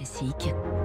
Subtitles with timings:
[0.00, 0.79] Classique.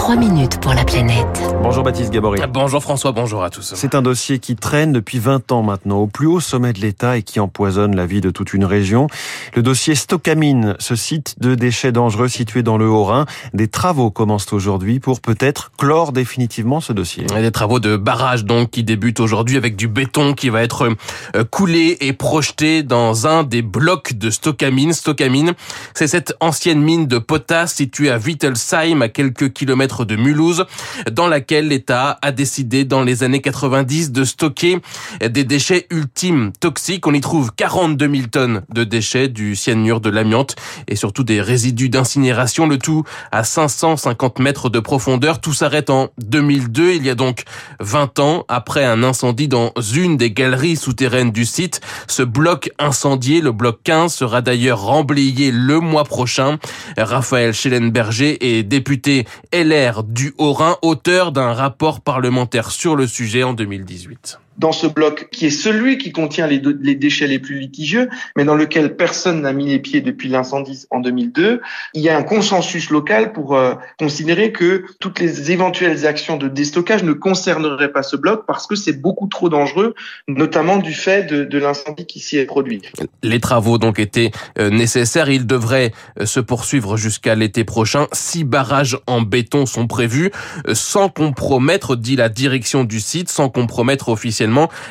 [0.00, 1.26] 3 minutes pour la planète.
[1.62, 2.40] Bonjour Baptiste Gabory.
[2.48, 3.74] Bonjour François, bonjour à tous.
[3.76, 7.18] C'est un dossier qui traîne depuis 20 ans maintenant au plus haut sommet de l'État
[7.18, 9.08] et qui empoisonne la vie de toute une région.
[9.54, 13.26] Le dossier Stocamine, ce site de déchets dangereux situé dans le Haut-Rhin.
[13.52, 17.26] Des travaux commencent aujourd'hui pour peut-être clore définitivement ce dossier.
[17.36, 20.88] Et des travaux de barrage donc qui débutent aujourd'hui avec du béton qui va être
[21.36, 24.94] euh, coulé et projeté dans un des blocs de Stocamine.
[24.94, 25.52] Stocamine,
[25.92, 30.64] c'est cette ancienne mine de potasse située à Wittelsheim à quelques kilomètres de Mulhouse,
[31.10, 34.78] dans laquelle l'État a décidé dans les années 90 de stocker
[35.20, 37.06] des déchets ultimes toxiques.
[37.06, 40.56] On y trouve 42 000 tonnes de déchets, du cyanure, de l'amiante
[40.88, 45.40] et surtout des résidus d'incinération, le tout à 550 mètres de profondeur.
[45.40, 47.44] Tout s'arrête en 2002, il y a donc
[47.80, 51.80] 20 ans, après un incendie dans une des galeries souterraines du site.
[52.06, 56.58] Ce bloc incendié, le bloc 15, sera d'ailleurs remblayé le mois prochain.
[56.96, 63.54] Raphaël Schellenberger est député LR du Haut-Rhin, auteur d'un rapport parlementaire sur le sujet en
[63.54, 66.60] 2018 dans ce bloc qui est celui qui contient les,
[66.94, 71.00] déchets les plus litigieux, mais dans lequel personne n'a mis les pieds depuis l'incendie en
[71.00, 71.62] 2002,
[71.94, 76.46] il y a un consensus local pour euh, considérer que toutes les éventuelles actions de
[76.46, 79.94] déstockage ne concerneraient pas ce bloc parce que c'est beaucoup trop dangereux,
[80.28, 82.82] notamment du fait de, de l'incendie qui s'y est produit.
[83.22, 88.08] Les travaux donc étaient euh, nécessaires, ils devraient euh, se poursuivre jusqu'à l'été prochain.
[88.12, 90.30] Six barrages en béton sont prévus,
[90.74, 94.49] sans compromettre, dit la direction du site, sans compromettre officiellement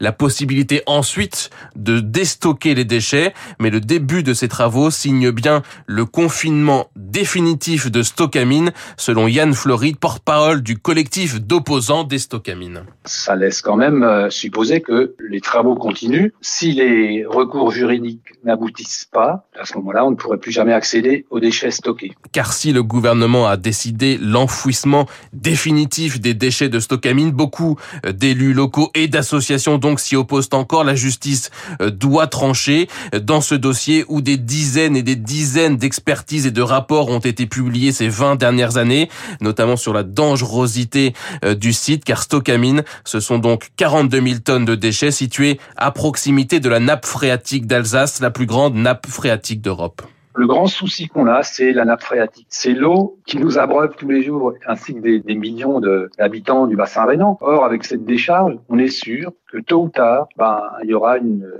[0.00, 5.62] la possibilité ensuite de déstocker les déchets, mais le début de ces travaux signe bien
[5.86, 12.82] le confinement définitif de Stocamine, selon Yann Floride, porte-parole du collectif d'opposants des Stocamines.
[13.04, 16.32] Ça laisse quand même euh, supposer que les travaux continuent.
[16.40, 21.26] Si les recours juridiques n'aboutissent pas, à ce moment-là, on ne pourrait plus jamais accéder
[21.30, 22.12] aux déchets stockés.
[22.32, 28.90] Car si le gouvernement a décidé l'enfouissement définitif des déchets de Stocamine, beaucoup d'élus locaux
[28.94, 30.84] et d'associations l'association donc s'y oppose encore.
[30.84, 32.88] La justice euh, doit trancher
[33.22, 37.46] dans ce dossier où des dizaines et des dizaines d'expertises et de rapports ont été
[37.46, 39.08] publiés ces 20 dernières années,
[39.40, 44.66] notamment sur la dangerosité euh, du site, car Stocamine, ce sont donc 42 000 tonnes
[44.66, 49.62] de déchets situés à proximité de la nappe phréatique d'Alsace, la plus grande nappe phréatique
[49.62, 50.02] d'Europe.
[50.34, 52.46] Le grand souci qu'on a, c'est la nappe phréatique.
[52.48, 55.80] C'est l'eau qui nous abreuve tous les jours, ainsi que des, millions
[56.18, 57.36] d'habitants du bassin rhénan.
[57.40, 61.18] Or, avec cette décharge, on est sûr que tôt ou tard, ben, il y aura
[61.18, 61.50] une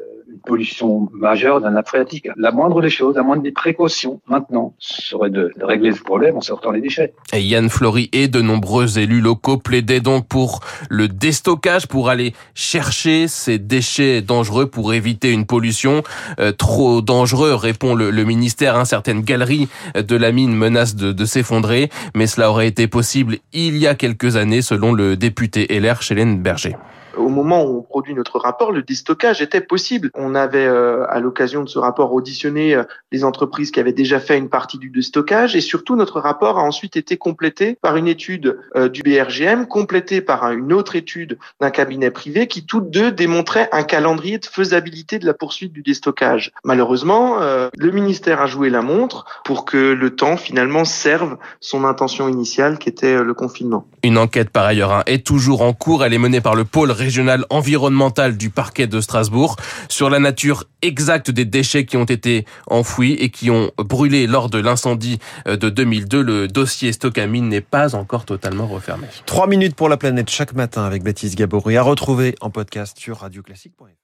[0.44, 1.90] pollution majeure d'un nappe.
[2.36, 6.40] La moindre des choses, la moindre des précautions, maintenant, serait de, régler ce problème en
[6.40, 7.12] sortant les déchets.
[7.32, 12.32] Et Yann Flory et de nombreux élus locaux plaidaient donc pour le déstockage, pour aller
[12.54, 16.02] chercher ces déchets dangereux, pour éviter une pollution
[16.38, 18.76] euh, trop dangereuse, répond le, le ministère.
[18.76, 23.38] Hein, certaines galeries de la mine menacent de, de s'effondrer, mais cela aurait été possible
[23.52, 26.76] il y a quelques années, selon le député LR Chélen Berger
[27.16, 30.10] au moment où on produit notre rapport, le déstockage était possible.
[30.14, 34.20] On avait, euh, à l'occasion de ce rapport, auditionné euh, les entreprises qui avaient déjà
[34.20, 38.08] fait une partie du déstockage et surtout notre rapport a ensuite été complété par une
[38.08, 43.12] étude euh, du BRGM, complétée par une autre étude d'un cabinet privé qui toutes deux
[43.12, 46.52] démontraient un calendrier de faisabilité de la poursuite du déstockage.
[46.64, 52.28] Malheureusement, le ministère a joué la montre pour que le temps finalement serve son intention
[52.28, 53.86] initiale qui était le confinement.
[54.02, 56.04] Une enquête par ailleurs hein, est toujours en cours.
[56.04, 59.56] Elle est menée par le pôle régional environnemental du parquet de Strasbourg
[59.88, 64.48] sur la nature exacte des déchets qui ont été enfouis et qui ont brûlé lors
[64.48, 65.18] de l'incendie
[65.48, 66.22] euh, de 2002.
[66.22, 69.06] Le dossier Stocamine n'est pas encore totalement refermé.
[69.26, 73.18] Trois minutes pour la planète chaque matin avec Baptiste Gabory à retrouver en podcast sur
[73.18, 74.00] radioclassique.fr.